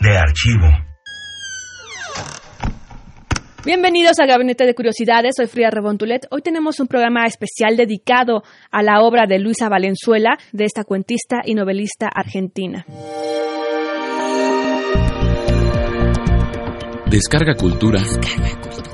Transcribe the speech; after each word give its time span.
De 0.00 0.16
archivo. 0.16 0.66
Bienvenidos 3.66 4.18
a 4.18 4.24
Gabinete 4.24 4.64
de 4.64 4.74
Curiosidades, 4.74 5.34
soy 5.36 5.46
Frida 5.46 5.68
Rebontulet. 5.68 6.26
Hoy 6.30 6.40
tenemos 6.40 6.80
un 6.80 6.86
programa 6.86 7.26
especial 7.26 7.76
dedicado 7.76 8.42
a 8.70 8.82
la 8.82 9.02
obra 9.02 9.26
de 9.28 9.38
Luisa 9.38 9.68
Valenzuela, 9.68 10.38
de 10.52 10.64
esta 10.64 10.84
cuentista 10.84 11.42
y 11.44 11.54
novelista 11.54 12.08
argentina. 12.08 12.86
Descarga 17.10 17.54
Cultura. 17.54 18.00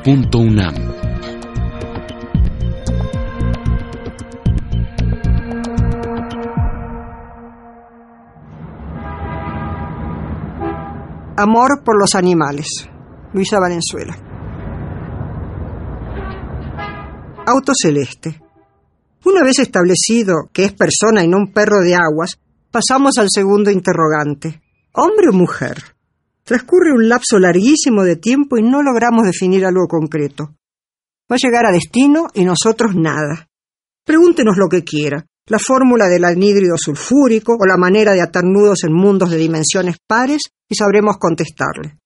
Punto 0.02 0.38
UNAM. 0.38 0.74
Amor 11.38 11.84
por 11.84 12.00
los 12.00 12.14
animales. 12.14 12.88
Luisa 13.34 13.60
Valenzuela. 13.60 14.16
Auto 17.46 17.72
celeste. 17.74 18.40
Una 19.22 19.42
vez 19.42 19.58
establecido 19.58 20.48
que 20.50 20.64
es 20.64 20.72
persona 20.72 21.22
y 21.22 21.28
no 21.28 21.36
un 21.36 21.52
perro 21.52 21.82
de 21.82 21.94
aguas, 21.94 22.40
pasamos 22.70 23.18
al 23.18 23.26
segundo 23.28 23.70
interrogante. 23.70 24.62
¿Hombre 24.94 25.26
o 25.30 25.34
mujer? 25.34 25.76
Transcurre 26.42 26.94
un 26.94 27.06
lapso 27.06 27.38
larguísimo 27.38 28.02
de 28.02 28.16
tiempo 28.16 28.56
y 28.56 28.62
no 28.62 28.82
logramos 28.82 29.24
definir 29.24 29.66
algo 29.66 29.88
concreto. 29.88 30.54
Va 31.30 31.36
a 31.36 31.42
llegar 31.42 31.66
a 31.66 31.72
destino 31.72 32.28
y 32.32 32.46
nosotros 32.46 32.94
nada. 32.94 33.50
Pregúntenos 34.06 34.56
lo 34.56 34.68
que 34.70 34.84
quiera, 34.84 35.26
la 35.46 35.58
fórmula 35.58 36.08
del 36.08 36.24
anhídrido 36.24 36.76
sulfúrico 36.76 37.56
o 37.58 37.66
la 37.66 37.76
manera 37.76 38.12
de 38.12 38.20
atar 38.20 38.44
nudos 38.44 38.84
en 38.84 38.92
mundos 38.92 39.30
de 39.30 39.36
dimensiones 39.36 39.96
pares 40.06 40.42
y 40.68 40.74
sabremos 40.74 41.18
contestarle. 41.18 41.98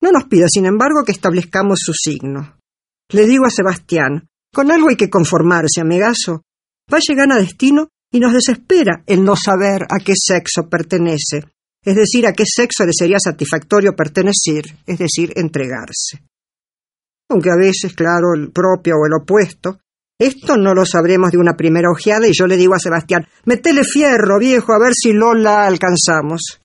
No 0.00 0.12
nos 0.12 0.24
pida, 0.24 0.46
sin 0.48 0.66
embargo, 0.66 1.02
que 1.04 1.12
establezcamos 1.12 1.80
su 1.82 1.92
signo. 1.92 2.58
Le 3.10 3.26
digo 3.26 3.46
a 3.46 3.50
Sebastián, 3.50 4.28
con 4.52 4.70
algo 4.70 4.88
hay 4.88 4.96
que 4.96 5.10
conformarse, 5.10 5.80
amigazo. 5.80 6.42
Va 6.92 6.98
a 6.98 7.06
llegar 7.06 7.30
a 7.32 7.38
destino 7.38 7.88
y 8.12 8.20
nos 8.20 8.32
desespera 8.32 9.02
el 9.06 9.24
no 9.24 9.34
saber 9.34 9.82
a 9.90 9.98
qué 9.98 10.12
sexo 10.16 10.68
pertenece, 10.68 11.42
es 11.84 11.96
decir, 11.96 12.26
a 12.26 12.32
qué 12.32 12.44
sexo 12.46 12.84
le 12.84 12.92
sería 12.96 13.18
satisfactorio 13.18 13.96
pertenecer, 13.96 14.64
es 14.86 14.98
decir, 14.98 15.32
entregarse. 15.34 16.22
Aunque 17.28 17.50
a 17.50 17.56
veces, 17.56 17.94
claro, 17.94 18.34
el 18.34 18.52
propio 18.52 18.94
o 18.96 19.06
el 19.06 19.20
opuesto, 19.20 19.80
esto 20.18 20.56
no 20.56 20.74
lo 20.74 20.86
sabremos 20.86 21.32
de 21.32 21.38
una 21.38 21.54
primera 21.54 21.90
ojeada 21.90 22.28
y 22.28 22.32
yo 22.32 22.46
le 22.46 22.56
digo 22.56 22.74
a 22.74 22.78
Sebastián, 22.78 23.26
metele 23.46 23.82
fierro, 23.84 24.38
viejo, 24.38 24.72
a 24.72 24.78
ver 24.78 24.92
si 24.94 25.12
Lola 25.12 25.66
alcanzamos. 25.66 26.60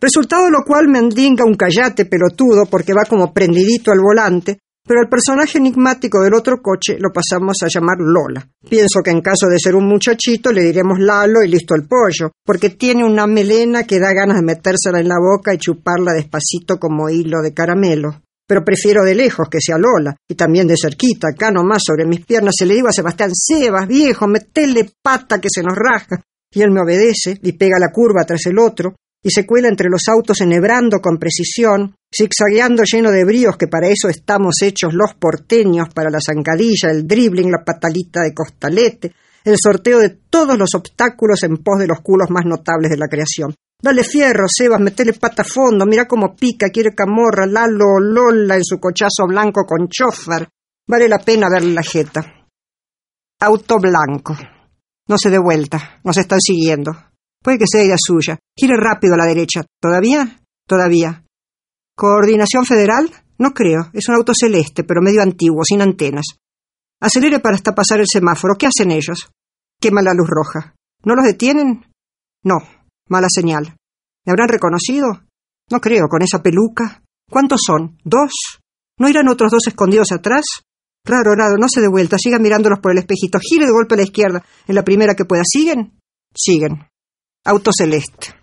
Resultado 0.00 0.48
lo 0.48 0.64
cual 0.64 0.88
mendiga 0.88 1.44
un 1.44 1.56
callate 1.56 2.06
pelotudo 2.06 2.66
porque 2.70 2.94
va 2.94 3.04
como 3.08 3.32
prendidito 3.32 3.90
al 3.90 3.98
volante, 4.00 4.58
pero 4.86 5.00
al 5.00 5.08
personaje 5.08 5.58
enigmático 5.58 6.22
del 6.22 6.32
otro 6.32 6.62
coche 6.62 6.96
lo 6.98 7.12
pasamos 7.12 7.56
a 7.62 7.68
llamar 7.68 7.98
Lola. 7.98 8.48
Pienso 8.70 9.00
que 9.04 9.10
en 9.10 9.20
caso 9.20 9.48
de 9.48 9.58
ser 9.58 9.74
un 9.74 9.86
muchachito 9.86 10.50
le 10.50 10.62
diremos 10.62 10.98
Lalo 10.98 11.42
y 11.44 11.48
listo 11.48 11.74
el 11.74 11.86
pollo, 11.86 12.30
porque 12.42 12.70
tiene 12.70 13.04
una 13.04 13.26
melena 13.26 13.82
que 13.84 13.98
da 13.98 14.14
ganas 14.14 14.38
de 14.38 14.46
metérsela 14.46 15.00
en 15.00 15.08
la 15.08 15.18
boca 15.20 15.52
y 15.52 15.58
chuparla 15.58 16.14
despacito 16.14 16.78
como 16.78 17.10
hilo 17.10 17.42
de 17.42 17.52
caramelo. 17.52 18.22
Pero 18.48 18.64
prefiero 18.64 19.04
de 19.04 19.14
lejos 19.14 19.46
que 19.50 19.60
sea 19.60 19.76
Lola, 19.76 20.16
y 20.26 20.34
también 20.34 20.66
de 20.66 20.74
cerquita, 20.80 21.28
acá 21.28 21.50
nomás 21.50 21.82
sobre 21.86 22.06
mis 22.06 22.24
piernas, 22.24 22.54
se 22.58 22.64
le 22.64 22.74
digo 22.74 22.88
a 22.88 22.92
Sebastián, 22.92 23.30
Sebas, 23.34 23.86
viejo, 23.86 24.26
metele 24.26 24.90
pata 25.02 25.38
que 25.38 25.48
se 25.54 25.62
nos 25.62 25.76
raja. 25.76 26.22
Y 26.50 26.62
él 26.62 26.70
me 26.70 26.80
obedece 26.80 27.38
y 27.42 27.52
pega 27.52 27.78
la 27.78 27.92
curva 27.92 28.24
tras 28.26 28.46
el 28.46 28.58
otro, 28.58 28.94
y 29.22 29.30
se 29.30 29.44
cuela 29.44 29.68
entre 29.68 29.90
los 29.90 30.08
autos 30.08 30.40
enhebrando 30.40 31.00
con 31.00 31.18
precisión, 31.18 31.94
zigzagueando 32.10 32.84
lleno 32.84 33.10
de 33.10 33.24
bríos 33.24 33.58
que 33.58 33.66
para 33.66 33.88
eso 33.88 34.08
estamos 34.08 34.62
hechos 34.62 34.94
los 34.94 35.12
porteños, 35.14 35.88
para 35.92 36.08
la 36.08 36.20
zancadilla, 36.20 36.90
el 36.90 37.06
dribbling, 37.06 37.50
la 37.50 37.62
patalita 37.62 38.22
de 38.22 38.32
costalete, 38.32 39.12
el 39.44 39.56
sorteo 39.62 39.98
de 39.98 40.10
todos 40.30 40.56
los 40.56 40.74
obstáculos 40.74 41.42
en 41.42 41.58
pos 41.58 41.78
de 41.78 41.86
los 41.86 42.00
culos 42.00 42.30
más 42.30 42.46
notables 42.46 42.90
de 42.90 42.96
la 42.96 43.08
creación. 43.08 43.54
Dale 43.80 44.02
fierro, 44.02 44.46
Sebas, 44.48 44.80
metele 44.80 45.12
pata 45.12 45.42
a 45.42 45.44
fondo, 45.44 45.86
mira 45.86 46.06
cómo 46.06 46.34
pica, 46.34 46.70
quiere 46.70 46.94
camorra, 46.94 47.46
Lalo 47.46 48.00
Lola 48.00 48.56
en 48.56 48.64
su 48.64 48.78
cochazo 48.80 49.26
blanco 49.28 49.64
con 49.64 49.88
chofer. 49.88 50.48
Vale 50.88 51.08
la 51.08 51.18
pena 51.18 51.48
verle 51.48 51.74
la 51.74 51.82
jeta. 51.82 52.20
Auto 53.40 53.76
blanco. 53.76 54.36
No 55.06 55.16
se 55.16 55.30
dé 55.30 55.38
vuelta, 55.38 56.00
nos 56.02 56.16
están 56.16 56.40
siguiendo. 56.40 56.92
Puede 57.40 57.58
que 57.58 57.66
sea 57.70 57.84
idea 57.84 57.96
suya. 57.98 58.38
Gire 58.56 58.74
rápido 58.76 59.14
a 59.14 59.18
la 59.18 59.26
derecha. 59.26 59.64
¿Todavía? 59.80 60.40
Todavía. 60.66 61.24
¿Coordinación 61.94 62.64
federal? 62.66 63.10
No 63.38 63.52
creo. 63.52 63.90
Es 63.92 64.08
un 64.08 64.16
auto 64.16 64.32
celeste, 64.34 64.82
pero 64.82 65.00
medio 65.00 65.22
antiguo, 65.22 65.62
sin 65.62 65.82
antenas. 65.82 66.26
Acelere 67.00 67.38
para 67.38 67.54
hasta 67.54 67.74
pasar 67.74 68.00
el 68.00 68.06
semáforo. 68.08 68.56
¿Qué 68.58 68.66
hacen 68.66 68.90
ellos? 68.90 69.30
Quema 69.80 70.02
la 70.02 70.14
luz 70.14 70.28
roja. 70.28 70.74
¿No 71.04 71.14
los 71.14 71.24
detienen? 71.24 71.86
No. 72.42 72.58
Mala 73.08 73.28
señal. 73.30 73.76
¿Me 74.24 74.32
habrán 74.32 74.48
reconocido? 74.48 75.24
No 75.70 75.80
creo, 75.80 76.06
con 76.08 76.22
esa 76.22 76.42
peluca. 76.42 77.02
¿Cuántos 77.30 77.60
son? 77.66 77.98
¿Dos? 78.04 78.32
¿No 78.98 79.08
irán 79.08 79.28
otros 79.28 79.50
dos 79.52 79.66
escondidos 79.66 80.12
atrás? 80.12 80.44
Raro, 81.04 81.34
raro, 81.34 81.56
no 81.58 81.68
se 81.68 81.80
dé 81.80 81.88
vuelta, 81.88 82.18
siga 82.18 82.38
mirándolos 82.38 82.80
por 82.80 82.92
el 82.92 82.98
espejito. 82.98 83.38
Gire 83.38 83.66
de 83.66 83.72
golpe 83.72 83.94
a 83.94 83.98
la 83.98 84.02
izquierda, 84.02 84.44
en 84.66 84.74
la 84.74 84.84
primera 84.84 85.14
que 85.14 85.24
pueda. 85.24 85.42
¿Siguen? 85.44 85.98
Siguen. 86.34 86.86
Auto 87.44 87.70
celeste. 87.72 88.34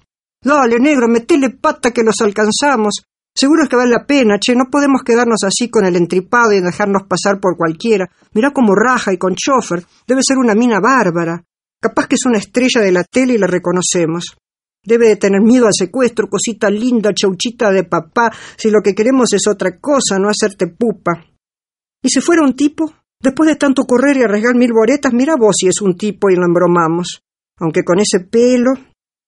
Dale, 0.42 0.80
negro, 0.80 1.08
metele 1.08 1.50
pata 1.52 1.92
que 1.92 2.04
los 2.04 2.22
alcanzamos. 2.22 3.04
Seguro 3.36 3.64
es 3.64 3.70
que 3.70 3.76
vale 3.76 3.92
la 3.92 4.06
pena, 4.06 4.40
che, 4.40 4.56
no 4.56 4.70
podemos 4.72 5.02
quedarnos 5.04 5.44
así 5.44 5.70
con 5.70 5.86
el 5.86 5.96
entripado 5.96 6.54
y 6.54 6.62
dejarnos 6.62 7.04
pasar 7.08 7.40
por 7.40 7.58
cualquiera. 7.58 8.10
Mirá 8.34 8.52
cómo 8.52 8.74
raja 8.74 9.12
y 9.12 9.18
con 9.18 9.36
chofer. 9.36 9.86
Debe 10.08 10.22
ser 10.24 10.38
una 10.38 10.56
mina 10.56 10.80
bárbara. 10.80 11.44
Capaz 11.82 12.08
que 12.08 12.16
es 12.16 12.26
una 12.26 12.40
estrella 12.40 12.82
de 12.82 12.92
la 12.92 13.04
tele 13.04 13.34
y 13.34 13.38
la 13.38 13.48
reconocemos. 13.48 14.38
Debe 14.86 15.08
de 15.08 15.16
tener 15.16 15.42
miedo 15.42 15.66
al 15.66 15.74
secuestro, 15.74 16.28
cosita 16.30 16.70
linda, 16.70 17.14
chauchita 17.14 17.72
de 17.72 17.84
papá, 17.84 18.32
si 18.58 18.70
lo 18.70 18.82
que 18.84 18.94
queremos 18.94 19.34
es 19.34 19.48
otra 19.48 19.80
cosa, 19.80 20.20
no 20.20 20.30
hacerte 20.30 20.68
pupa. 20.68 21.26
¿Y 22.04 22.10
si 22.10 22.22
fuera 22.22 22.44
un 22.44 22.56
tipo? 22.56 22.94
Después 23.20 23.50
de 23.50 23.56
tanto 23.56 23.84
correr 23.84 24.18
y 24.18 24.24
arriesgar 24.24 24.56
mil 24.56 24.72
boretas, 24.72 25.12
mira 25.14 25.36
vos 25.36 25.56
si 25.58 25.68
es 25.68 25.82
un 25.82 25.98
tipo 25.98 26.30
y 26.30 26.36
lo 26.36 26.46
embromamos. 26.46 27.22
Aunque 27.60 27.84
con 27.84 28.00
ese 28.00 28.20
pelo, 28.20 28.74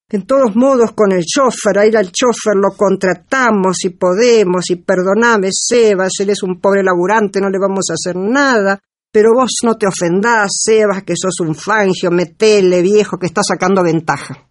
en 0.09 0.25
todos 0.25 0.55
modos, 0.55 0.93
con 0.93 1.11
el 1.11 1.25
chofer, 1.25 1.79
a 1.79 1.85
ir 1.85 1.97
al 1.97 2.11
chofer 2.11 2.55
lo 2.55 2.77
contratamos 2.77 3.77
si 3.77 3.89
podemos, 3.89 4.69
y 4.69 4.77
perdoname, 4.77 5.49
Sebas, 5.51 6.13
él 6.19 6.29
es 6.29 6.43
un 6.43 6.61
pobre 6.61 6.81
laburante, 6.81 7.41
no 7.41 7.49
le 7.49 7.59
vamos 7.59 7.89
a 7.89 7.93
hacer 7.93 8.15
nada. 8.15 8.79
Pero 9.11 9.33
vos 9.33 9.51
no 9.63 9.75
te 9.75 9.87
ofendás, 9.87 10.51
Sebas, 10.63 11.03
que 11.03 11.13
sos 11.15 11.39
un 11.39 11.55
fangio, 11.55 12.11
metele, 12.11 12.81
viejo, 12.81 13.17
que 13.17 13.25
está 13.25 13.41
sacando 13.43 13.83
ventaja. 13.83 14.46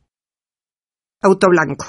Auto 1.23 1.49
blanco. 1.49 1.87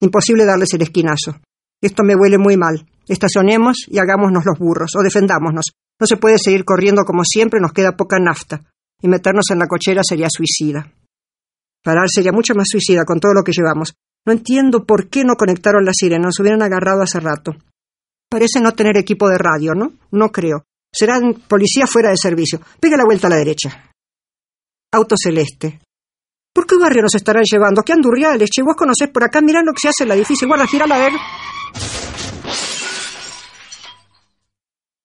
Imposible 0.00 0.44
darles 0.44 0.74
el 0.74 0.82
esquinazo. 0.82 1.36
Esto 1.80 2.02
me 2.02 2.14
huele 2.14 2.38
muy 2.38 2.56
mal. 2.56 2.86
Estacionemos 3.08 3.86
y 3.88 3.98
hagámonos 3.98 4.44
los 4.44 4.58
burros, 4.58 4.92
o 4.96 5.02
defendámonos. 5.02 5.72
No 6.00 6.06
se 6.06 6.16
puede 6.16 6.38
seguir 6.38 6.64
corriendo 6.64 7.02
como 7.04 7.24
siempre, 7.24 7.60
nos 7.60 7.72
queda 7.72 7.96
poca 7.96 8.18
nafta. 8.18 8.62
Y 9.00 9.08
meternos 9.08 9.50
en 9.50 9.58
la 9.58 9.66
cochera 9.66 10.02
sería 10.04 10.28
suicida. 10.30 10.92
Parar 11.82 12.08
sería 12.08 12.32
mucho 12.32 12.54
más 12.54 12.68
suicida 12.68 13.04
con 13.04 13.18
todo 13.18 13.34
lo 13.34 13.42
que 13.42 13.52
llevamos. 13.52 13.94
No 14.24 14.32
entiendo 14.32 14.84
por 14.84 15.08
qué 15.08 15.24
no 15.24 15.34
conectaron 15.34 15.84
la 15.84 15.92
sirena, 15.92 16.26
nos 16.26 16.38
hubieran 16.38 16.62
agarrado 16.62 17.02
hace 17.02 17.18
rato. 17.18 17.56
Parece 18.30 18.60
no 18.60 18.72
tener 18.72 18.96
equipo 18.96 19.28
de 19.28 19.38
radio, 19.38 19.74
¿no? 19.74 19.92
No 20.12 20.30
creo. 20.30 20.64
Serán 20.94 21.34
policías 21.48 21.90
fuera 21.90 22.10
de 22.10 22.16
servicio. 22.16 22.60
Pega 22.80 22.96
la 22.96 23.04
vuelta 23.04 23.26
a 23.26 23.30
la 23.30 23.36
derecha. 23.36 23.90
Auto 24.92 25.16
celeste. 25.16 25.80
¿Por 26.54 26.66
qué 26.66 26.76
barrio 26.76 27.02
nos 27.02 27.14
estarán 27.14 27.44
llevando? 27.50 27.82
¿Qué 27.82 27.92
andurriales? 27.92 28.50
Che, 28.50 28.62
vos 28.62 28.76
conocés 28.76 29.08
por 29.08 29.24
acá, 29.24 29.40
mirá 29.40 29.62
lo 29.62 29.72
que 29.72 29.80
se 29.80 29.88
hace 29.88 30.02
en 30.02 30.10
la 30.10 30.14
edificio. 30.14 30.46
Guarda, 30.46 30.66
girala 30.66 30.96
a 30.96 30.98
ver. 30.98 31.12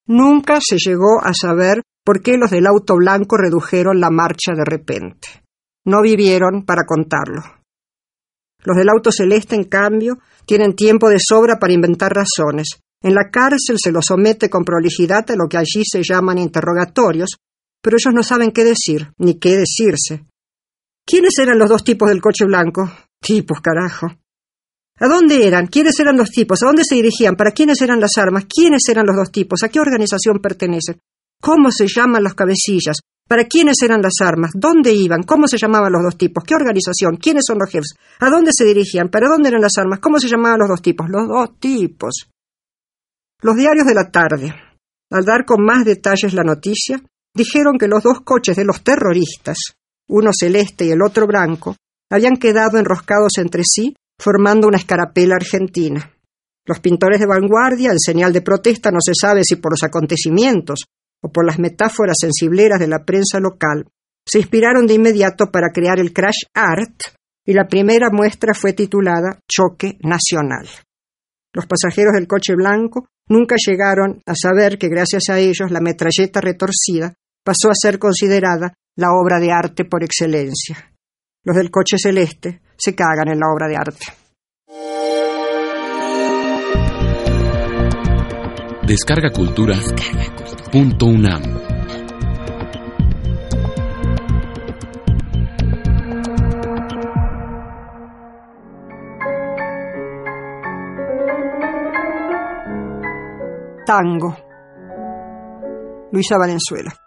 Nunca 0.07 0.59
se 0.61 0.77
llegó 0.77 1.21
a 1.23 1.33
saber 1.33 1.81
por 2.03 2.21
qué 2.21 2.37
los 2.37 2.51
del 2.51 2.67
auto 2.67 2.95
blanco 2.95 3.37
redujeron 3.37 3.99
la 3.99 4.09
marcha 4.09 4.53
de 4.55 4.65
repente. 4.65 5.43
No 5.85 6.01
vivieron 6.01 6.65
para 6.65 6.85
contarlo. 6.85 7.41
Los 8.63 8.75
del 8.75 8.89
auto 8.89 9.11
celeste, 9.11 9.55
en 9.55 9.65
cambio, 9.65 10.17
tienen 10.45 10.75
tiempo 10.75 11.09
de 11.09 11.17
sobra 11.19 11.59
para 11.59 11.73
inventar 11.73 12.11
razones. 12.11 12.79
En 13.01 13.13
la 13.13 13.29
cárcel 13.29 13.77
se 13.81 13.91
los 13.91 14.05
somete 14.05 14.49
con 14.49 14.63
prolijidad 14.63 15.29
a 15.31 15.35
lo 15.35 15.47
que 15.47 15.57
allí 15.57 15.83
se 15.83 16.01
llaman 16.03 16.37
interrogatorios, 16.37 17.37
pero 17.81 17.97
ellos 17.97 18.13
no 18.13 18.23
saben 18.23 18.51
qué 18.51 18.63
decir, 18.63 19.11
ni 19.17 19.39
qué 19.39 19.55
decirse. 19.57 20.25
¿Quiénes 21.09 21.39
eran 21.39 21.57
los 21.57 21.69
dos 21.69 21.85
tipos 21.85 22.09
del 22.09 22.21
coche 22.21 22.43
blanco? 22.43 22.91
Tipos, 23.21 23.61
carajo. 23.61 24.07
¿A 24.99 25.07
dónde 25.07 25.47
eran? 25.47 25.67
¿Quiénes 25.67 25.97
eran 26.01 26.17
los 26.17 26.31
tipos? 26.31 26.61
¿A 26.61 26.65
dónde 26.65 26.83
se 26.83 26.95
dirigían? 26.95 27.37
¿Para 27.37 27.51
quiénes 27.51 27.81
eran 27.81 28.01
las 28.01 28.17
armas? 28.17 28.43
¿Quiénes 28.53 28.81
eran 28.89 29.05
los 29.05 29.15
dos 29.15 29.31
tipos? 29.31 29.63
¿A 29.63 29.69
qué 29.69 29.79
organización 29.79 30.39
pertenecen? 30.39 30.99
¿Cómo 31.41 31.71
se 31.71 31.87
llaman 31.87 32.23
las 32.23 32.33
cabecillas? 32.33 32.99
¿Para 33.25 33.45
quiénes 33.45 33.77
eran 33.83 34.01
las 34.01 34.15
armas? 34.19 34.51
¿Dónde 34.53 34.91
iban? 34.91 35.23
¿Cómo 35.23 35.47
se 35.47 35.57
llamaban 35.57 35.93
los 35.93 36.03
dos 36.03 36.17
tipos? 36.17 36.43
¿Qué 36.43 36.55
organización? 36.55 37.15
¿Quiénes 37.15 37.43
son 37.47 37.59
los 37.59 37.69
jefes? 37.69 37.95
¿A 38.19 38.29
dónde 38.29 38.51
se 38.53 38.65
dirigían? 38.65 39.07
¿Para 39.07 39.29
dónde 39.29 39.47
eran 39.47 39.61
las 39.61 39.77
armas? 39.77 39.99
¿Cómo 39.99 40.19
se 40.19 40.27
llamaban 40.27 40.59
los 40.59 40.67
dos 40.67 40.81
tipos? 40.81 41.07
Los 41.09 41.25
dos 41.25 41.57
tipos. 41.57 42.29
Los 43.41 43.55
diarios 43.55 43.87
de 43.87 43.95
la 43.95 44.11
tarde, 44.11 44.53
al 45.09 45.23
dar 45.23 45.45
con 45.45 45.63
más 45.63 45.85
detalles 45.85 46.33
la 46.33 46.43
noticia, 46.43 47.01
dijeron 47.33 47.77
que 47.79 47.87
los 47.87 48.03
dos 48.03 48.21
coches 48.25 48.57
de 48.57 48.65
los 48.65 48.83
terroristas, 48.83 49.77
uno 50.09 50.31
celeste 50.37 50.85
y 50.85 50.91
el 50.91 51.01
otro 51.01 51.27
blanco, 51.27 51.75
habían 52.09 52.37
quedado 52.37 52.77
enroscados 52.77 53.33
entre 53.37 53.63
sí, 53.65 53.95
formando 54.19 54.67
una 54.67 54.77
escarapela 54.77 55.35
argentina. 55.35 56.11
Los 56.65 56.79
pintores 56.79 57.19
de 57.19 57.27
vanguardia, 57.27 57.91
en 57.91 57.99
señal 57.99 58.33
de 58.33 58.41
protesta, 58.41 58.91
no 58.91 58.99
se 59.01 59.13
sabe 59.13 59.41
si 59.43 59.55
por 59.55 59.71
los 59.71 59.83
acontecimientos 59.83 60.85
o 61.21 61.31
por 61.31 61.45
las 61.45 61.59
metáforas 61.59 62.17
sensibleras 62.19 62.79
de 62.79 62.87
la 62.87 63.03
prensa 63.03 63.39
local, 63.39 63.87
se 64.25 64.39
inspiraron 64.39 64.85
de 64.85 64.95
inmediato 64.95 65.49
para 65.51 65.71
crear 65.73 65.99
el 65.99 66.11
crash 66.11 66.43
art 66.53 66.99
y 67.45 67.53
la 67.53 67.67
primera 67.67 68.09
muestra 68.11 68.53
fue 68.53 68.73
titulada 68.73 69.39
Choque 69.49 69.97
Nacional. 70.01 70.67
Los 71.53 71.65
pasajeros 71.65 72.13
del 72.13 72.27
coche 72.27 72.53
blanco 72.55 73.07
nunca 73.29 73.55
llegaron 73.57 74.21
a 74.25 74.35
saber 74.35 74.77
que 74.77 74.89
gracias 74.89 75.29
a 75.29 75.39
ellos 75.39 75.71
la 75.71 75.79
metralleta 75.79 76.41
retorcida 76.41 77.13
pasó 77.43 77.69
a 77.69 77.75
ser 77.75 77.99
considerada 77.99 78.73
la 78.97 79.13
obra 79.13 79.39
de 79.39 79.51
arte 79.51 79.85
por 79.85 80.03
excelencia. 80.03 80.75
Los 81.43 81.55
del 81.55 81.69
coche 81.69 81.97
celeste 81.97 82.61
se 82.75 82.95
cagan 82.95 83.29
en 83.29 83.39
la 83.39 83.47
obra 83.47 83.67
de 83.67 83.75
arte. 83.77 84.05
Descarga 88.85 89.29
Cultura. 89.31 89.75
Punto 90.71 91.05
UNAM. 91.05 91.43
Tango. 103.85 104.35
Luisa 106.11 106.37
Valenzuela. 106.37 107.06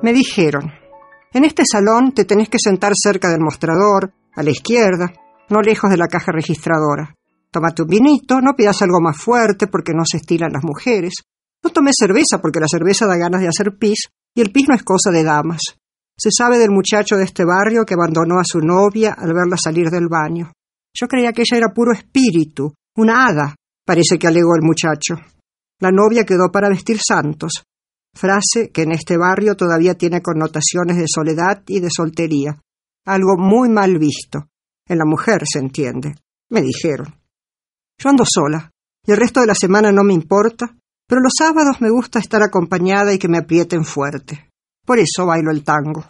Me 0.00 0.12
dijeron, 0.12 0.70
en 1.32 1.44
este 1.44 1.64
salón 1.70 2.12
te 2.12 2.24
tenés 2.24 2.48
que 2.48 2.58
sentar 2.62 2.92
cerca 2.94 3.28
del 3.30 3.40
mostrador, 3.40 4.12
a 4.36 4.42
la 4.44 4.50
izquierda, 4.50 5.12
no 5.50 5.60
lejos 5.60 5.90
de 5.90 5.96
la 5.96 6.06
caja 6.06 6.30
registradora. 6.30 7.16
Tómate 7.50 7.82
un 7.82 7.88
vinito, 7.88 8.40
no 8.40 8.54
pidas 8.56 8.80
algo 8.82 9.00
más 9.00 9.16
fuerte 9.16 9.66
porque 9.66 9.92
no 9.94 10.04
se 10.04 10.18
estilan 10.18 10.52
las 10.52 10.62
mujeres. 10.62 11.14
No 11.64 11.70
tomes 11.70 11.96
cerveza 11.98 12.40
porque 12.40 12.60
la 12.60 12.68
cerveza 12.68 13.06
da 13.06 13.16
ganas 13.16 13.40
de 13.40 13.48
hacer 13.48 13.76
pis 13.76 14.08
y 14.34 14.40
el 14.40 14.52
pis 14.52 14.66
no 14.68 14.76
es 14.76 14.84
cosa 14.84 15.10
de 15.10 15.24
damas. 15.24 15.60
Se 16.16 16.30
sabe 16.30 16.58
del 16.58 16.70
muchacho 16.70 17.16
de 17.16 17.24
este 17.24 17.44
barrio 17.44 17.84
que 17.84 17.94
abandonó 17.94 18.38
a 18.38 18.44
su 18.44 18.60
novia 18.60 19.16
al 19.18 19.34
verla 19.34 19.56
salir 19.56 19.88
del 19.88 20.08
baño. 20.08 20.52
Yo 20.94 21.08
creía 21.08 21.32
que 21.32 21.42
ella 21.42 21.58
era 21.58 21.74
puro 21.74 21.92
espíritu, 21.92 22.72
una 22.96 23.26
hada, 23.26 23.54
parece 23.84 24.18
que 24.18 24.28
alegó 24.28 24.54
el 24.54 24.62
muchacho. 24.62 25.16
La 25.80 25.90
novia 25.90 26.24
quedó 26.24 26.50
para 26.52 26.68
vestir 26.68 26.98
santos, 27.00 27.64
frase 28.14 28.70
que 28.70 28.82
en 28.82 28.92
este 28.92 29.16
barrio 29.16 29.56
todavía 29.56 29.94
tiene 29.94 30.22
connotaciones 30.22 30.96
de 30.96 31.06
soledad 31.06 31.62
y 31.66 31.80
de 31.80 31.90
soltería, 31.90 32.60
algo 33.04 33.36
muy 33.38 33.68
mal 33.68 33.98
visto. 33.98 34.48
En 34.86 34.98
la 34.98 35.04
mujer 35.04 35.42
se 35.50 35.58
entiende, 35.58 36.14
me 36.50 36.62
dijeron. 36.62 37.14
Yo 37.98 38.10
ando 38.10 38.24
sola, 38.26 38.70
y 39.06 39.12
el 39.12 39.16
resto 39.16 39.40
de 39.40 39.46
la 39.46 39.54
semana 39.54 39.92
no 39.92 40.04
me 40.04 40.14
importa, 40.14 40.74
pero 41.06 41.20
los 41.20 41.32
sábados 41.36 41.80
me 41.80 41.90
gusta 41.90 42.18
estar 42.18 42.42
acompañada 42.42 43.12
y 43.12 43.18
que 43.18 43.28
me 43.28 43.38
aprieten 43.38 43.84
fuerte. 43.84 44.50
Por 44.84 44.98
eso 44.98 45.26
bailo 45.26 45.50
el 45.50 45.64
tango. 45.64 46.04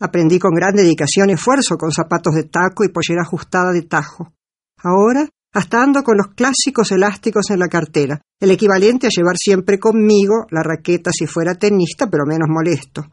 Aprendí 0.00 0.38
con 0.38 0.54
gran 0.54 0.74
dedicación 0.74 1.30
y 1.30 1.32
esfuerzo 1.32 1.76
con 1.76 1.90
zapatos 1.90 2.34
de 2.34 2.44
taco 2.44 2.84
y 2.84 2.88
pollera 2.88 3.22
ajustada 3.22 3.72
de 3.72 3.82
tajo. 3.82 4.32
Ahora 4.82 5.28
hasta 5.54 5.82
ando 5.82 6.02
con 6.02 6.16
los 6.16 6.28
clásicos 6.34 6.92
elásticos 6.92 7.50
en 7.50 7.58
la 7.58 7.68
cartera, 7.68 8.20
el 8.40 8.50
equivalente 8.50 9.06
a 9.06 9.10
llevar 9.10 9.36
siempre 9.36 9.78
conmigo 9.78 10.46
la 10.50 10.62
raqueta 10.62 11.10
si 11.12 11.26
fuera 11.26 11.54
tenista, 11.54 12.08
pero 12.08 12.24
menos 12.26 12.48
molesto. 12.48 13.06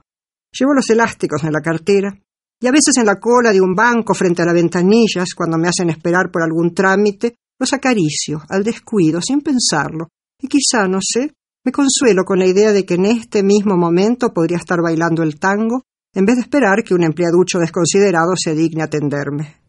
Llevo 0.51 0.73
los 0.73 0.89
elásticos 0.89 1.43
en 1.43 1.53
la 1.53 1.61
cartera 1.61 2.13
y 2.59 2.67
a 2.67 2.71
veces 2.71 2.97
en 2.97 3.05
la 3.05 3.19
cola 3.19 3.51
de 3.51 3.61
un 3.61 3.73
banco 3.73 4.13
frente 4.13 4.41
a 4.41 4.45
las 4.45 4.53
ventanillas, 4.53 5.33
cuando 5.35 5.57
me 5.57 5.67
hacen 5.67 5.89
esperar 5.89 6.31
por 6.31 6.43
algún 6.43 6.73
trámite, 6.73 7.35
los 7.59 7.73
acaricio 7.73 8.41
al 8.49 8.63
descuido, 8.63 9.21
sin 9.21 9.41
pensarlo, 9.41 10.09
y 10.41 10.47
quizá, 10.47 10.87
no 10.87 10.99
sé, 11.01 11.33
me 11.65 11.71
consuelo 11.71 12.23
con 12.23 12.39
la 12.39 12.45
idea 12.45 12.71
de 12.71 12.85
que 12.85 12.93
en 12.93 13.05
este 13.05 13.43
mismo 13.43 13.75
momento 13.75 14.33
podría 14.33 14.57
estar 14.57 14.81
bailando 14.81 15.23
el 15.23 15.39
tango 15.39 15.81
en 16.13 16.25
vez 16.25 16.35
de 16.35 16.41
esperar 16.41 16.83
que 16.83 16.93
un 16.93 17.03
empleaducho 17.03 17.59
desconsiderado 17.59 18.33
se 18.37 18.53
digne 18.53 18.83
atenderme. 18.83 19.64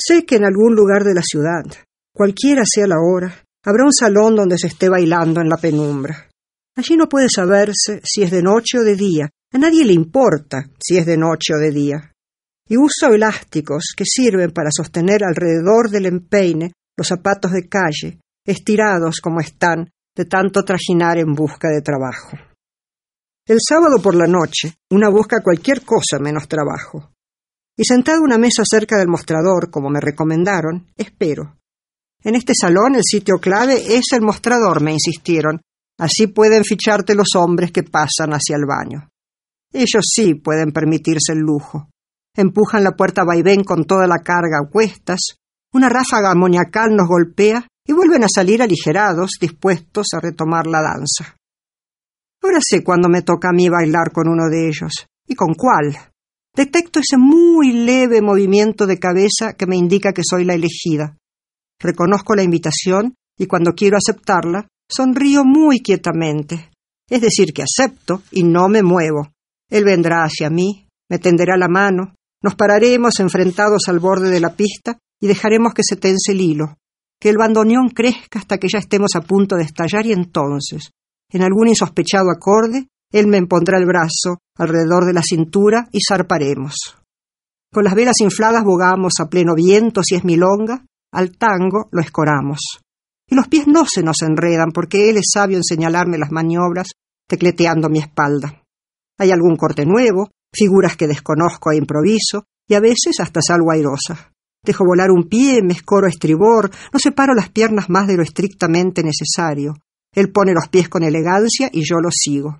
Sé 0.00 0.24
que 0.24 0.36
en 0.36 0.44
algún 0.44 0.76
lugar 0.76 1.02
de 1.02 1.12
la 1.12 1.22
ciudad, 1.22 1.64
cualquiera 2.14 2.62
sea 2.64 2.86
la 2.86 3.00
hora, 3.00 3.34
habrá 3.64 3.84
un 3.84 3.92
salón 3.92 4.36
donde 4.36 4.56
se 4.56 4.68
esté 4.68 4.88
bailando 4.88 5.40
en 5.40 5.48
la 5.48 5.56
penumbra. 5.56 6.28
Allí 6.76 6.96
no 6.96 7.08
puede 7.08 7.26
saberse 7.28 8.00
si 8.04 8.22
es 8.22 8.30
de 8.30 8.40
noche 8.40 8.78
o 8.78 8.84
de 8.84 8.94
día, 8.94 9.28
a 9.52 9.58
nadie 9.58 9.84
le 9.84 9.92
importa 9.92 10.70
si 10.78 10.98
es 10.98 11.04
de 11.04 11.16
noche 11.16 11.52
o 11.54 11.58
de 11.58 11.72
día. 11.72 12.12
Y 12.68 12.76
uso 12.76 13.12
elásticos 13.12 13.86
que 13.96 14.04
sirven 14.06 14.52
para 14.52 14.70
sostener 14.70 15.24
alrededor 15.24 15.90
del 15.90 16.06
empeine 16.06 16.72
los 16.96 17.08
zapatos 17.08 17.50
de 17.50 17.68
calle, 17.68 18.20
estirados 18.46 19.16
como 19.20 19.40
están 19.40 19.90
de 20.14 20.24
tanto 20.26 20.62
trajinar 20.62 21.18
en 21.18 21.34
busca 21.34 21.70
de 21.70 21.82
trabajo. 21.82 22.36
El 23.46 23.58
sábado 23.66 24.00
por 24.00 24.14
la 24.14 24.26
noche, 24.28 24.74
una 24.90 25.08
busca 25.08 25.42
cualquier 25.42 25.82
cosa 25.82 26.18
menos 26.20 26.46
trabajo 26.46 27.10
y 27.78 27.84
sentado 27.84 28.18
a 28.18 28.24
una 28.24 28.38
mesa 28.38 28.64
cerca 28.68 28.98
del 28.98 29.06
mostrador, 29.06 29.70
como 29.70 29.88
me 29.88 30.00
recomendaron, 30.00 30.88
espero. 30.96 31.56
En 32.24 32.34
este 32.34 32.52
salón 32.60 32.96
el 32.96 33.04
sitio 33.08 33.38
clave 33.38 33.96
es 33.96 34.06
el 34.12 34.20
mostrador, 34.20 34.82
me 34.82 34.92
insistieron. 34.92 35.60
Así 35.96 36.26
pueden 36.26 36.64
ficharte 36.64 37.14
los 37.14 37.28
hombres 37.36 37.70
que 37.70 37.84
pasan 37.84 38.32
hacia 38.32 38.56
el 38.56 38.66
baño. 38.66 39.08
Ellos 39.72 40.04
sí 40.12 40.34
pueden 40.34 40.72
permitirse 40.72 41.32
el 41.32 41.38
lujo. 41.38 41.88
Empujan 42.34 42.82
la 42.82 42.96
puerta 42.96 43.22
vaivén 43.22 43.62
con 43.62 43.84
toda 43.84 44.08
la 44.08 44.18
carga 44.18 44.58
a 44.58 44.68
cuestas, 44.68 45.20
una 45.72 45.88
ráfaga 45.88 46.32
amoniacal 46.32 46.96
nos 46.96 47.06
golpea 47.06 47.64
y 47.86 47.92
vuelven 47.92 48.24
a 48.24 48.28
salir 48.28 48.60
aligerados, 48.60 49.32
dispuestos 49.40 50.08
a 50.16 50.20
retomar 50.20 50.66
la 50.66 50.82
danza. 50.82 51.36
Ahora 52.42 52.58
sé 52.60 52.82
cuándo 52.82 53.08
me 53.08 53.22
toca 53.22 53.50
a 53.50 53.52
mí 53.52 53.68
bailar 53.68 54.10
con 54.12 54.28
uno 54.28 54.48
de 54.48 54.66
ellos, 54.66 55.06
y 55.26 55.34
con 55.36 55.54
cuál. 55.54 55.96
Detecto 56.58 56.98
ese 56.98 57.16
muy 57.16 57.70
leve 57.70 58.20
movimiento 58.20 58.88
de 58.88 58.98
cabeza 58.98 59.52
que 59.56 59.68
me 59.68 59.76
indica 59.76 60.12
que 60.12 60.22
soy 60.28 60.44
la 60.44 60.54
elegida. 60.54 61.16
Reconozco 61.80 62.34
la 62.34 62.42
invitación 62.42 63.14
y 63.38 63.46
cuando 63.46 63.74
quiero 63.74 63.96
aceptarla, 63.96 64.66
sonrío 64.90 65.44
muy 65.44 65.78
quietamente. 65.78 66.70
Es 67.08 67.20
decir, 67.20 67.52
que 67.52 67.62
acepto 67.62 68.24
y 68.32 68.42
no 68.42 68.68
me 68.68 68.82
muevo. 68.82 69.30
Él 69.70 69.84
vendrá 69.84 70.24
hacia 70.24 70.50
mí, 70.50 70.88
me 71.08 71.20
tenderá 71.20 71.56
la 71.56 71.68
mano, 71.68 72.16
nos 72.42 72.56
pararemos 72.56 73.20
enfrentados 73.20 73.82
al 73.86 74.00
borde 74.00 74.28
de 74.28 74.40
la 74.40 74.56
pista 74.56 74.98
y 75.22 75.28
dejaremos 75.28 75.72
que 75.74 75.84
se 75.84 75.94
tense 75.94 76.32
el 76.32 76.40
hilo, 76.40 76.74
que 77.20 77.28
el 77.28 77.38
bandoneón 77.38 77.90
crezca 77.90 78.40
hasta 78.40 78.58
que 78.58 78.66
ya 78.66 78.80
estemos 78.80 79.14
a 79.14 79.20
punto 79.20 79.54
de 79.54 79.62
estallar 79.62 80.06
y 80.06 80.12
entonces, 80.12 80.90
en 81.30 81.42
algún 81.42 81.68
insospechado 81.68 82.32
acorde, 82.32 82.88
él 83.12 83.26
me 83.26 83.38
impondrá 83.38 83.78
el 83.78 83.86
brazo 83.86 84.38
alrededor 84.56 85.04
de 85.04 85.12
la 85.12 85.22
cintura 85.22 85.88
y 85.92 85.98
zarparemos. 86.06 86.74
Con 87.72 87.84
las 87.84 87.94
velas 87.94 88.20
infladas 88.20 88.64
bogamos 88.64 89.14
a 89.20 89.28
pleno 89.28 89.54
viento 89.54 90.02
si 90.02 90.14
es 90.14 90.24
milonga, 90.24 90.84
al 91.12 91.36
tango 91.36 91.88
lo 91.90 92.00
escoramos. 92.00 92.58
Y 93.30 93.34
los 93.34 93.48
pies 93.48 93.66
no 93.66 93.84
se 93.86 94.02
nos 94.02 94.22
enredan 94.22 94.70
porque 94.72 95.10
él 95.10 95.18
es 95.18 95.30
sabio 95.32 95.58
en 95.58 95.64
señalarme 95.64 96.18
las 96.18 96.32
maniobras, 96.32 96.88
tecleteando 97.28 97.88
mi 97.88 97.98
espalda. 97.98 98.62
Hay 99.18 99.30
algún 99.30 99.56
corte 99.56 99.84
nuevo, 99.84 100.30
figuras 100.54 100.96
que 100.96 101.06
desconozco 101.06 101.70
e 101.70 101.76
improviso, 101.76 102.44
y 102.66 102.74
a 102.74 102.80
veces 102.80 103.20
hasta 103.20 103.40
salgo 103.42 103.70
airosa. 103.70 104.32
Dejo 104.64 104.84
volar 104.84 105.10
un 105.10 105.28
pie, 105.28 105.62
me 105.62 105.72
escoro 105.72 106.06
estribor, 106.06 106.70
no 106.92 106.98
separo 106.98 107.34
las 107.34 107.50
piernas 107.50 107.88
más 107.88 108.06
de 108.06 108.16
lo 108.16 108.22
estrictamente 108.22 109.02
necesario. 109.02 109.74
Él 110.14 110.30
pone 110.32 110.52
los 110.52 110.68
pies 110.68 110.88
con 110.88 111.02
elegancia 111.02 111.70
y 111.72 111.82
yo 111.84 111.96
los 112.00 112.14
sigo. 112.16 112.58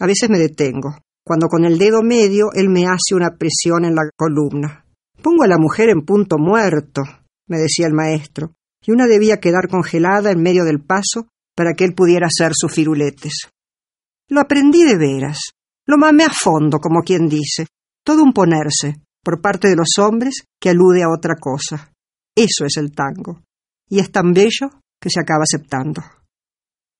A 0.00 0.06
veces 0.06 0.30
me 0.30 0.38
detengo, 0.38 0.96
cuando 1.24 1.46
con 1.48 1.64
el 1.64 1.78
dedo 1.78 2.02
medio 2.02 2.46
él 2.54 2.70
me 2.70 2.86
hace 2.86 3.14
una 3.14 3.36
presión 3.36 3.84
en 3.84 3.94
la 3.94 4.08
columna. 4.16 4.86
Pongo 5.22 5.44
a 5.44 5.48
la 5.48 5.58
mujer 5.58 5.90
en 5.90 6.06
punto 6.06 6.38
muerto, 6.38 7.02
me 7.48 7.58
decía 7.58 7.86
el 7.86 7.92
maestro, 7.92 8.54
y 8.82 8.92
una 8.92 9.06
debía 9.06 9.40
quedar 9.40 9.68
congelada 9.68 10.30
en 10.30 10.42
medio 10.42 10.64
del 10.64 10.80
paso 10.80 11.28
para 11.54 11.74
que 11.74 11.84
él 11.84 11.94
pudiera 11.94 12.26
hacer 12.26 12.52
sus 12.54 12.72
firuletes. 12.72 13.50
Lo 14.28 14.40
aprendí 14.40 14.84
de 14.84 14.96
veras, 14.96 15.38
lo 15.86 15.98
mamé 15.98 16.24
a 16.24 16.30
fondo, 16.30 16.78
como 16.78 17.02
quien 17.02 17.28
dice, 17.28 17.66
todo 18.02 18.22
un 18.22 18.32
ponerse, 18.32 19.02
por 19.22 19.42
parte 19.42 19.68
de 19.68 19.76
los 19.76 19.98
hombres, 19.98 20.44
que 20.58 20.70
alude 20.70 21.02
a 21.02 21.12
otra 21.14 21.34
cosa. 21.38 21.92
Eso 22.34 22.64
es 22.64 22.78
el 22.78 22.92
tango, 22.92 23.42
y 23.88 23.98
es 23.98 24.10
tan 24.10 24.32
bello 24.32 24.70
que 24.98 25.10
se 25.10 25.20
acaba 25.20 25.42
aceptando. 25.42 26.02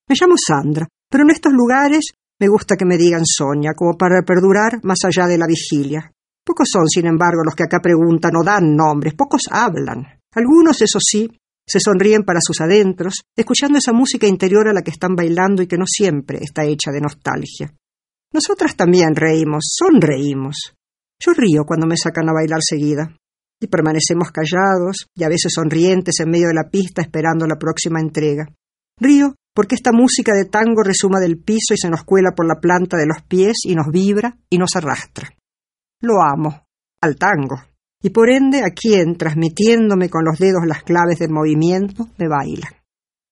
Me 0.07 0.15
llamo 0.19 0.35
Sandra, 0.37 0.87
pero 1.09 1.23
en 1.23 1.31
estos 1.31 1.53
lugares 1.53 2.11
me 2.41 2.47
gusta 2.47 2.75
que 2.75 2.85
me 2.85 2.97
digan 2.97 3.21
Sonia, 3.23 3.73
como 3.75 3.95
para 3.95 4.23
perdurar 4.23 4.79
más 4.81 4.97
allá 5.05 5.27
de 5.27 5.37
la 5.37 5.45
vigilia. 5.45 6.11
Pocos 6.43 6.67
son, 6.73 6.87
sin 6.87 7.05
embargo, 7.05 7.43
los 7.45 7.53
que 7.53 7.65
acá 7.65 7.77
preguntan 7.79 8.35
o 8.35 8.43
dan 8.43 8.75
nombres, 8.75 9.13
pocos 9.13 9.43
hablan. 9.51 10.19
Algunos, 10.33 10.81
eso 10.81 10.97
sí, 10.99 11.29
se 11.67 11.79
sonríen 11.79 12.23
para 12.23 12.39
sus 12.41 12.59
adentros, 12.59 13.13
escuchando 13.37 13.77
esa 13.77 13.93
música 13.93 14.25
interior 14.25 14.67
a 14.67 14.73
la 14.73 14.81
que 14.81 14.89
están 14.89 15.15
bailando 15.15 15.61
y 15.61 15.67
que 15.67 15.77
no 15.77 15.85
siempre 15.85 16.39
está 16.41 16.65
hecha 16.65 16.89
de 16.89 17.01
nostalgia. 17.01 17.71
Nosotras 18.33 18.75
también 18.75 19.15
reímos, 19.15 19.75
sonreímos. 19.77 20.73
Yo 21.23 21.33
río 21.33 21.63
cuando 21.63 21.85
me 21.85 21.95
sacan 21.95 22.27
a 22.27 22.33
bailar 22.33 22.61
seguida. 22.63 23.15
Y 23.59 23.67
permanecemos 23.67 24.31
callados 24.31 25.05
y 25.13 25.23
a 25.23 25.29
veces 25.29 25.53
sonrientes 25.53 26.19
en 26.19 26.31
medio 26.31 26.47
de 26.47 26.55
la 26.55 26.71
pista 26.71 27.03
esperando 27.03 27.45
la 27.45 27.59
próxima 27.59 27.99
entrega. 27.99 28.47
Río 28.97 29.35
porque 29.53 29.75
esta 29.75 29.91
música 29.91 30.33
de 30.33 30.45
tango 30.45 30.83
resuma 30.83 31.19
del 31.19 31.37
piso 31.37 31.73
y 31.73 31.77
se 31.77 31.89
nos 31.89 32.03
cuela 32.03 32.31
por 32.35 32.47
la 32.47 32.59
planta 32.59 32.97
de 32.97 33.05
los 33.05 33.21
pies 33.23 33.57
y 33.65 33.75
nos 33.75 33.87
vibra 33.91 34.37
y 34.49 34.57
nos 34.57 34.75
arrastra. 34.75 35.29
Lo 36.01 36.21
amo, 36.21 36.65
al 37.01 37.15
tango, 37.17 37.61
y 38.01 38.09
por 38.09 38.29
ende 38.29 38.63
a 38.63 38.71
quien, 38.71 39.17
transmitiéndome 39.17 40.09
con 40.09 40.23
los 40.25 40.39
dedos 40.39 40.65
las 40.65 40.83
claves 40.83 41.19
del 41.19 41.31
movimiento, 41.31 42.07
me 42.17 42.27
baila. 42.27 42.69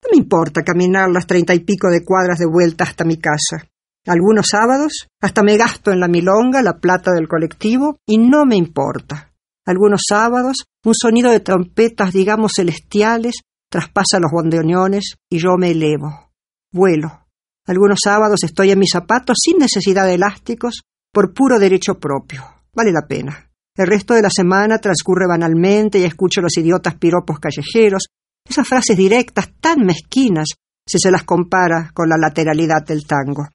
No 0.03 0.09
me 0.11 0.17
importa 0.17 0.61
caminar 0.61 1.09
las 1.09 1.27
treinta 1.27 1.53
y 1.53 1.59
pico 1.59 1.89
de 1.89 2.03
cuadras 2.03 2.39
de 2.39 2.45
vuelta 2.45 2.83
hasta 2.83 3.03
mi 3.03 3.17
casa. 3.17 3.67
Algunos 4.05 4.47
sábados 4.49 5.07
hasta 5.21 5.43
me 5.43 5.57
gasto 5.57 5.91
en 5.91 5.99
la 5.99 6.07
milonga 6.07 6.61
la 6.61 6.77
plata 6.77 7.11
del 7.11 7.27
colectivo 7.27 7.97
y 8.05 8.17
no 8.17 8.45
me 8.45 8.55
importa. 8.55 9.33
Algunos 9.65 10.01
sábados 10.07 10.65
un 10.85 10.93
sonido 10.95 11.31
de 11.31 11.41
trompetas, 11.41 12.13
digamos, 12.13 12.53
celestiales 12.55 13.41
traspasa 13.69 14.19
los 14.19 14.31
bondeones 14.31 15.15
y 15.29 15.39
yo 15.39 15.57
me 15.57 15.71
elevo. 15.71 16.31
Vuelo. 16.71 17.25
Algunos 17.65 17.99
sábados 18.03 18.43
estoy 18.43 18.71
en 18.71 18.79
mis 18.79 18.91
zapatos 18.91 19.37
sin 19.39 19.57
necesidad 19.57 20.05
de 20.05 20.15
elásticos, 20.15 20.81
por 21.11 21.33
puro 21.33 21.59
derecho 21.59 21.99
propio. 21.99 22.43
Vale 22.73 22.91
la 22.91 23.07
pena. 23.07 23.49
El 23.75 23.87
resto 23.87 24.13
de 24.13 24.21
la 24.21 24.29
semana 24.29 24.79
transcurre 24.79 25.27
banalmente 25.27 25.99
y 25.99 26.03
escucho 26.03 26.41
los 26.41 26.57
idiotas 26.57 26.95
piropos 26.95 27.39
callejeros, 27.39 28.07
esas 28.47 28.67
frases 28.67 28.97
directas 28.97 29.51
tan 29.59 29.85
mezquinas 29.85 30.47
si 30.85 30.97
se 30.97 31.11
las 31.11 31.23
compara 31.23 31.91
con 31.93 32.09
la 32.09 32.17
lateralidad 32.17 32.85
del 32.85 33.05
tango. 33.05 33.47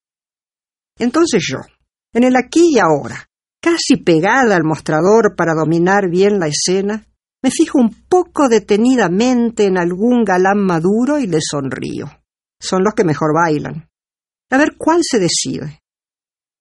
Entonces 0.99 1.45
yo, 1.47 1.59
en 2.13 2.25
el 2.25 2.37
aquí 2.37 2.75
y 2.75 2.79
ahora, 2.79 3.29
casi 3.61 3.97
pegada 3.97 4.55
al 4.55 4.65
mostrador 4.65 5.35
para 5.37 5.55
dominar 5.55 6.09
bien 6.09 6.39
la 6.39 6.47
escena, 6.47 7.05
me 7.45 7.51
fijo 7.51 7.79
un 7.79 7.91
poco 8.09 8.49
detenidamente 8.49 9.67
en 9.67 9.77
algún 9.77 10.25
galán 10.25 10.65
maduro 10.65 11.19
y 11.19 11.27
le 11.27 11.41
sonrío. 11.43 12.07
Son 12.59 12.83
los 12.83 12.95
que 12.95 13.05
mejor 13.05 13.35
bailan. 13.35 13.87
A 14.51 14.57
ver 14.57 14.77
cuál 14.79 15.01
se 15.03 15.19
decide. 15.19 15.83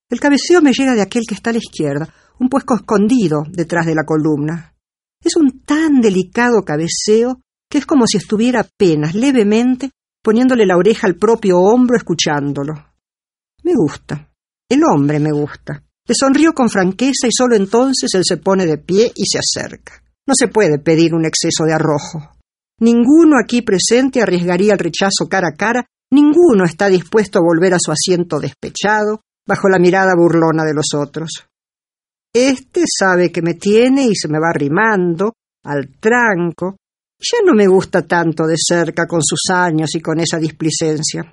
El 0.10 0.20
cabeceo 0.20 0.62
me 0.62 0.74
llega 0.74 0.94
de 0.94 1.02
aquel 1.02 1.24
que 1.25 1.36
está 1.36 1.52
a 1.52 1.54
la 1.54 1.60
izquierda, 1.60 2.13
un 2.38 2.50
puesco 2.50 2.75
escondido 2.75 3.46
detrás 3.50 3.86
de 3.86 3.96
la 3.96 4.04
columna. 4.04 4.75
Es 5.24 5.38
un 5.38 5.62
tan 5.62 6.02
delicado 6.02 6.66
cabeceo 6.66 7.40
que 7.70 7.78
es 7.78 7.86
como 7.86 8.06
si 8.06 8.18
estuviera 8.18 8.60
apenas 8.60 9.16
levemente 9.16 9.90
poniéndole 10.22 10.66
la 10.66 10.75
oreja 10.75 11.08
al 11.08 11.16
propio 11.16 11.60
hombro 11.60 11.96
escuchándolo. 11.96 12.74
Me 13.63 13.72
gusta. 13.74 14.34
El 14.68 14.82
hombre 14.84 15.22
me 15.22 15.32
gusta. 15.32 15.82
Le 16.06 16.13
sonrío 16.13 16.52
con 16.52 16.70
franqueza 16.70 17.28
y 17.28 17.32
solo 17.32 17.56
entonces 17.56 18.13
él 18.16 18.24
se 18.25 18.36
pone 18.36 18.66
de 18.66 18.80
pie 18.80 19.13
y 19.16 19.24
se 19.25 19.40
acerca. 19.40 20.03
No 20.27 20.34
se 20.36 20.48
puede 20.48 20.80
pedir 20.80 21.13
un 21.13 21.25
exceso 21.25 21.65
de 21.65 21.74
arrojo. 21.74 22.38
Ninguno 22.80 23.38
aquí 23.38 23.62
presente 23.62 24.22
arriesgaría 24.22 24.74
el 24.74 24.80
rechazo 24.80 25.27
cara 25.30 25.50
a 25.50 25.58
cara, 25.58 25.86
ninguno 26.12 26.65
está 26.65 26.88
dispuesto 26.88 27.39
a 27.39 27.44
volver 27.44 27.74
a 27.74 27.80
su 27.80 27.92
asiento 27.92 28.39
despechado, 28.39 29.22
bajo 29.48 29.68
la 29.70 29.80
mirada 29.80 30.13
burlona 30.15 30.63
de 30.63 30.74
los 30.74 30.94
otros. 30.96 31.46
Este 32.34 32.84
sabe 32.88 33.32
que 33.32 33.42
me 33.42 33.53
tiene 33.53 34.06
y 34.06 34.15
se 34.15 34.27
me 34.27 34.39
va 34.39 34.50
arrimando 34.50 35.34
al 35.65 36.00
tranco. 36.00 36.77
Ya 37.20 37.38
no 37.46 37.53
me 37.53 37.68
gusta 37.68 38.01
tanto 38.01 38.46
de 38.46 38.56
cerca 38.58 39.06
con 39.06 39.22
sus 39.22 39.42
años 39.53 39.94
y 39.96 40.01
con 40.01 40.20
esa 40.20 40.39
displicencia. 40.39 41.24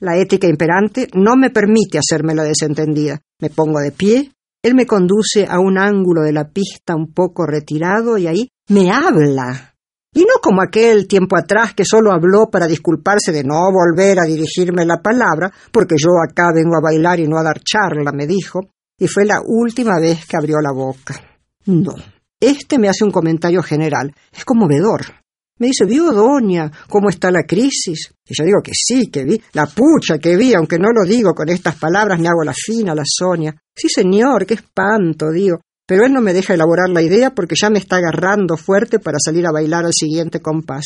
La 0.00 0.16
ética 0.16 0.46
imperante 0.46 1.08
no 1.14 1.36
me 1.36 1.50
permite 1.50 1.98
hacerme 1.98 2.34
la 2.34 2.42
desentendida. 2.42 3.18
Me 3.40 3.50
pongo 3.50 3.80
de 3.80 3.92
pie, 3.92 4.32
él 4.62 4.74
me 4.74 4.86
conduce 4.86 5.46
a 5.48 5.58
un 5.58 5.78
ángulo 5.78 6.22
de 6.22 6.32
la 6.32 6.48
pista 6.48 6.94
un 6.94 7.12
poco 7.12 7.46
retirado 7.46 8.16
y 8.16 8.26
ahí 8.26 8.48
me 8.68 8.90
habla. 8.90 9.74
Y 10.14 10.20
no 10.20 10.40
como 10.42 10.62
aquel 10.62 11.08
tiempo 11.08 11.36
atrás 11.36 11.74
que 11.74 11.84
solo 11.84 12.12
habló 12.12 12.48
para 12.50 12.66
disculparse 12.66 13.32
de 13.32 13.44
no 13.44 13.70
volver 13.72 14.18
a 14.20 14.26
dirigirme 14.26 14.84
la 14.84 15.00
palabra, 15.00 15.50
porque 15.72 15.96
yo 15.98 16.10
acá 16.22 16.52
vengo 16.54 16.76
a 16.76 16.82
bailar 16.82 17.18
y 17.18 17.26
no 17.26 17.38
a 17.38 17.42
dar 17.42 17.60
charla, 17.60 18.12
me 18.12 18.26
dijo, 18.26 18.60
y 18.98 19.08
fue 19.08 19.24
la 19.24 19.40
última 19.44 19.98
vez 19.98 20.26
que 20.26 20.36
abrió 20.36 20.60
la 20.60 20.72
boca. 20.72 21.14
No. 21.66 21.94
Este 22.38 22.78
me 22.78 22.88
hace 22.88 23.04
un 23.04 23.10
comentario 23.10 23.62
general. 23.62 24.14
Es 24.32 24.44
conmovedor. 24.44 25.21
Me 25.58 25.68
dice, 25.68 25.84
¿vio, 25.84 26.12
doña, 26.12 26.70
cómo 26.88 27.08
está 27.08 27.30
la 27.30 27.44
crisis? 27.44 28.12
Y 28.26 28.34
yo 28.36 28.44
digo 28.44 28.60
que 28.62 28.72
sí, 28.74 29.10
que 29.10 29.24
vi, 29.24 29.40
la 29.52 29.66
pucha 29.66 30.18
que 30.18 30.36
vi, 30.36 30.54
aunque 30.54 30.78
no 30.78 30.88
lo 30.92 31.04
digo 31.04 31.34
con 31.34 31.48
estas 31.48 31.76
palabras, 31.76 32.18
me 32.18 32.28
hago 32.28 32.42
la 32.44 32.54
fina, 32.54 32.94
la 32.94 33.04
Sonia. 33.06 33.54
Sí, 33.74 33.88
señor, 33.88 34.46
qué 34.46 34.54
espanto, 34.54 35.30
digo. 35.30 35.60
Pero 35.86 36.04
él 36.04 36.12
no 36.12 36.20
me 36.20 36.32
deja 36.32 36.54
elaborar 36.54 36.88
la 36.88 37.02
idea 37.02 37.30
porque 37.30 37.54
ya 37.60 37.68
me 37.68 37.78
está 37.78 37.96
agarrando 37.96 38.56
fuerte 38.56 38.98
para 38.98 39.18
salir 39.22 39.46
a 39.46 39.52
bailar 39.52 39.84
al 39.84 39.92
siguiente 39.92 40.40
compás. 40.40 40.84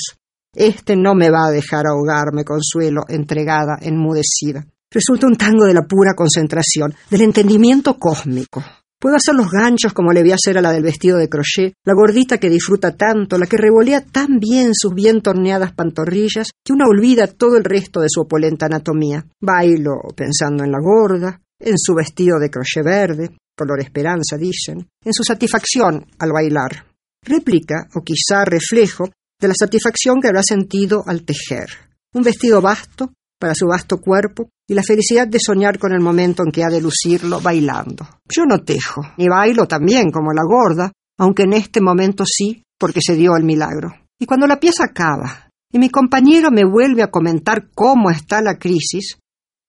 Este 0.54 0.96
no 0.96 1.14
me 1.14 1.30
va 1.30 1.46
a 1.46 1.50
dejar 1.50 1.84
ahogarme, 1.86 2.44
consuelo, 2.44 3.02
entregada, 3.08 3.78
enmudecida. 3.80 4.66
Resulta 4.90 5.26
un 5.26 5.36
tango 5.36 5.64
de 5.66 5.74
la 5.74 5.82
pura 5.82 6.14
concentración, 6.16 6.94
del 7.10 7.22
entendimiento 7.22 7.98
cósmico. 7.98 8.64
Puedo 9.06 9.18
hacer 9.18 9.36
los 9.36 9.52
ganchos 9.52 9.92
como 9.92 10.12
le 10.12 10.24
vi 10.24 10.32
hacer 10.32 10.58
a 10.58 10.60
la 10.60 10.72
del 10.72 10.82
vestido 10.82 11.16
de 11.16 11.28
crochet, 11.28 11.74
la 11.84 11.94
gordita 11.94 12.38
que 12.38 12.50
disfruta 12.50 12.96
tanto, 12.96 13.38
la 13.38 13.46
que 13.46 13.56
revolea 13.56 14.00
tan 14.00 14.40
bien 14.40 14.72
sus 14.74 14.94
bien 14.94 15.20
torneadas 15.20 15.72
pantorrillas, 15.74 16.48
que 16.64 16.72
una 16.72 16.88
olvida 16.88 17.28
todo 17.28 17.56
el 17.56 17.62
resto 17.62 18.00
de 18.00 18.08
su 18.10 18.22
opulenta 18.22 18.66
anatomía. 18.66 19.24
Bailo 19.40 19.92
pensando 20.16 20.64
en 20.64 20.72
la 20.72 20.80
gorda, 20.80 21.40
en 21.60 21.78
su 21.78 21.94
vestido 21.94 22.40
de 22.40 22.50
crochet 22.50 22.84
verde, 22.84 23.30
color 23.56 23.78
esperanza, 23.78 24.36
dicen, 24.36 24.88
en 25.04 25.12
su 25.12 25.22
satisfacción 25.22 26.04
al 26.18 26.32
bailar. 26.32 26.86
Réplica, 27.22 27.86
o 27.94 28.02
quizá 28.02 28.44
reflejo, 28.44 29.08
de 29.40 29.46
la 29.46 29.54
satisfacción 29.54 30.20
que 30.20 30.26
habrá 30.26 30.42
sentido 30.42 31.04
al 31.06 31.22
tejer. 31.22 31.68
Un 32.12 32.24
vestido 32.24 32.60
vasto, 32.60 33.12
para 33.38 33.54
su 33.54 33.66
vasto 33.66 33.98
cuerpo 33.98 34.48
y 34.68 34.74
la 34.74 34.82
felicidad 34.82 35.28
de 35.28 35.38
soñar 35.38 35.78
con 35.78 35.92
el 35.92 36.00
momento 36.00 36.42
en 36.44 36.50
que 36.50 36.64
ha 36.64 36.68
de 36.68 36.80
lucirlo 36.80 37.40
bailando. 37.40 38.06
Yo 38.28 38.44
no 38.44 38.62
tejo, 38.62 39.02
ni 39.16 39.28
bailo 39.28 39.66
también 39.66 40.10
como 40.10 40.32
la 40.32 40.42
gorda, 40.44 40.92
aunque 41.18 41.44
en 41.44 41.52
este 41.52 41.80
momento 41.80 42.24
sí, 42.26 42.62
porque 42.78 43.00
se 43.00 43.14
dio 43.14 43.36
el 43.36 43.44
milagro. 43.44 43.94
Y 44.18 44.26
cuando 44.26 44.46
la 44.46 44.58
pieza 44.58 44.84
acaba 44.84 45.50
y 45.72 45.78
mi 45.78 45.90
compañero 45.90 46.50
me 46.50 46.64
vuelve 46.64 47.02
a 47.02 47.10
comentar 47.10 47.68
cómo 47.74 48.10
está 48.10 48.40
la 48.40 48.58
crisis, 48.58 49.18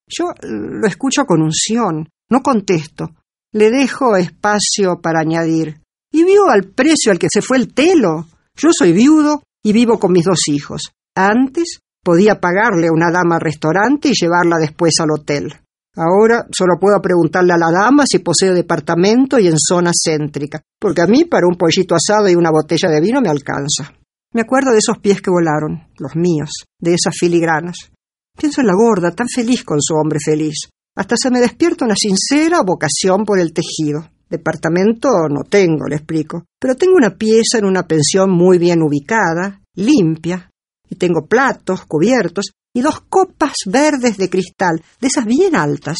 yo 0.07 0.25
lo 0.41 0.87
escucho 0.87 1.25
con 1.25 1.41
unción, 1.41 2.09
no 2.29 2.41
contesto, 2.41 3.09
le 3.53 3.69
dejo 3.69 4.15
espacio 4.15 4.99
para 5.01 5.21
añadir. 5.21 5.81
¿Y 6.11 6.23
vio 6.23 6.49
al 6.49 6.63
precio 6.63 7.11
al 7.11 7.19
que 7.19 7.27
se 7.29 7.41
fue 7.41 7.57
el 7.57 7.73
telo? 7.73 8.27
Yo 8.55 8.69
soy 8.71 8.93
viudo 8.93 9.43
y 9.63 9.73
vivo 9.73 9.99
con 9.99 10.13
mis 10.13 10.25
dos 10.25 10.47
hijos. 10.47 10.91
Antes 11.15 11.79
Podía 12.07 12.39
pagarle 12.39 12.87
a 12.87 12.93
una 12.93 13.11
dama 13.11 13.35
al 13.35 13.41
restaurante 13.41 14.07
y 14.07 14.13
llevarla 14.13 14.55
después 14.61 14.93
al 15.01 15.11
hotel. 15.11 15.53
Ahora 15.93 16.47
solo 16.57 16.79
puedo 16.79 17.01
preguntarle 17.01 17.51
a 17.51 17.57
la 17.57 17.69
dama 17.69 18.05
si 18.07 18.19
posee 18.19 18.53
departamento 18.53 19.37
y 19.39 19.47
en 19.47 19.57
zona 19.57 19.91
céntrica, 19.91 20.61
porque 20.79 21.01
a 21.01 21.05
mí 21.05 21.25
para 21.25 21.47
un 21.47 21.57
pollito 21.57 21.95
asado 21.95 22.29
y 22.29 22.35
una 22.35 22.49
botella 22.49 22.87
de 22.89 23.01
vino 23.01 23.19
me 23.19 23.27
alcanza. 23.27 23.91
Me 24.31 24.39
acuerdo 24.39 24.71
de 24.71 24.77
esos 24.77 24.99
pies 24.99 25.21
que 25.21 25.29
volaron, 25.29 25.89
los 25.99 26.15
míos, 26.15 26.51
de 26.79 26.93
esas 26.93 27.13
filigranas. 27.13 27.91
Pienso 28.39 28.61
en 28.61 28.67
la 28.67 28.73
gorda, 28.73 29.11
tan 29.11 29.27
feliz 29.27 29.65
con 29.65 29.81
su 29.81 29.93
hombre 29.95 30.19
feliz. 30.23 30.69
Hasta 30.95 31.17
se 31.17 31.29
me 31.29 31.41
despierta 31.41 31.83
una 31.83 31.95
sincera 31.97 32.61
vocación 32.65 33.25
por 33.25 33.37
el 33.37 33.51
tejido. 33.51 34.07
Departamento 34.29 35.09
no 35.29 35.43
tengo, 35.43 35.87
le 35.89 35.97
explico, 35.97 36.45
pero 36.57 36.75
tengo 36.75 36.95
una 36.95 37.17
pieza 37.17 37.57
en 37.57 37.65
una 37.65 37.85
pensión 37.85 38.31
muy 38.31 38.59
bien 38.59 38.81
ubicada, 38.81 39.59
limpia, 39.75 40.49
y 40.89 40.95
tengo 40.95 41.25
platos, 41.25 41.85
cubiertos 41.85 42.51
y 42.73 42.81
dos 42.81 43.01
copas 43.09 43.53
verdes 43.65 44.17
de 44.17 44.29
cristal, 44.29 44.81
de 44.99 45.07
esas 45.07 45.25
bien 45.25 45.55
altas. 45.55 45.97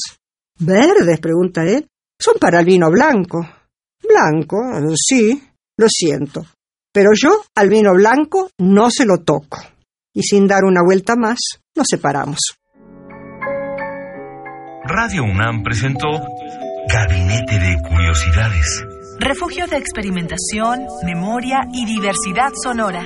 ¿Verdes? 0.59 1.19
pregunta 1.19 1.63
él. 1.63 1.87
Son 2.19 2.35
para 2.39 2.59
el 2.59 2.65
vino 2.65 2.89
blanco. 2.89 3.47
Blanco, 4.07 4.57
sí, 4.95 5.41
lo 5.77 5.87
siento. 5.89 6.45
Pero 6.93 7.11
yo 7.13 7.43
al 7.55 7.69
vino 7.69 7.93
blanco 7.93 8.49
no 8.59 8.89
se 8.89 9.05
lo 9.05 9.19
toco. 9.19 9.59
Y 10.13 10.23
sin 10.23 10.47
dar 10.47 10.63
una 10.63 10.81
vuelta 10.83 11.15
más, 11.15 11.37
nos 11.75 11.85
separamos. 11.87 12.39
Radio 14.83 15.23
UNAM 15.23 15.63
presentó 15.63 16.07
Gabinete 16.89 17.59
de 17.59 17.75
Curiosidades. 17.87 18.85
Refugio 19.19 19.67
de 19.67 19.77
experimentación, 19.77 20.85
memoria 21.03 21.67
y 21.73 21.85
diversidad 21.85 22.51
sonora. 22.63 23.05